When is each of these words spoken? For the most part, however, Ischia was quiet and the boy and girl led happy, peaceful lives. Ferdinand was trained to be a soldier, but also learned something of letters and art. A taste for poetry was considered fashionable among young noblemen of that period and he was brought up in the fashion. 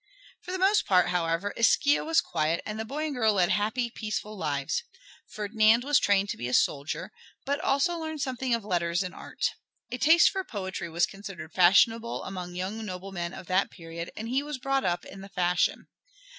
For 0.41 0.51
the 0.51 0.57
most 0.57 0.87
part, 0.87 1.09
however, 1.09 1.53
Ischia 1.55 2.03
was 2.03 2.21
quiet 2.21 2.63
and 2.65 2.79
the 2.79 2.85
boy 2.85 3.05
and 3.05 3.13
girl 3.13 3.35
led 3.35 3.49
happy, 3.49 3.91
peaceful 3.91 4.35
lives. 4.35 4.81
Ferdinand 5.27 5.83
was 5.83 5.99
trained 5.99 6.29
to 6.29 6.37
be 6.37 6.47
a 6.47 6.55
soldier, 6.55 7.11
but 7.45 7.59
also 7.59 7.99
learned 7.99 8.19
something 8.19 8.51
of 8.55 8.65
letters 8.65 9.03
and 9.03 9.13
art. 9.13 9.51
A 9.91 9.99
taste 9.99 10.31
for 10.31 10.43
poetry 10.43 10.89
was 10.89 11.05
considered 11.05 11.53
fashionable 11.53 12.23
among 12.23 12.55
young 12.55 12.83
noblemen 12.83 13.31
of 13.35 13.45
that 13.45 13.69
period 13.69 14.09
and 14.17 14.27
he 14.27 14.41
was 14.41 14.57
brought 14.57 14.83
up 14.83 15.05
in 15.05 15.21
the 15.21 15.29
fashion. 15.29 15.85